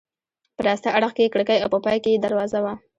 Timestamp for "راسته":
0.67-0.89